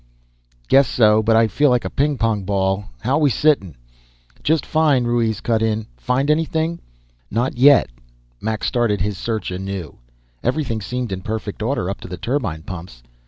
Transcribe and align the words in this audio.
"Guess 0.67 0.87
so, 0.87 1.21
but 1.21 1.35
I 1.35 1.45
feel 1.45 1.69
like 1.69 1.85
a 1.85 1.89
ping 1.91 2.17
pong 2.17 2.43
ball. 2.43 2.85
How're 3.01 3.19
we 3.19 3.29
sittin'?" 3.29 3.75
"Just 4.41 4.65
fine," 4.65 5.03
Ruiz 5.03 5.41
cut 5.41 5.61
in. 5.61 5.85
"Find 5.95 6.31
anything?" 6.31 6.79
"Not 7.29 7.55
yet." 7.55 7.87
Mac 8.41 8.63
started 8.63 9.01
his 9.01 9.15
search 9.19 9.51
anew. 9.51 9.99
Everything 10.41 10.81
seemed 10.81 11.11
in 11.11 11.21
perfect 11.21 11.61
order 11.61 11.87
up 11.87 12.01
to 12.01 12.07
the 12.07 12.17
turbine 12.17 12.63
pumps. 12.63 13.03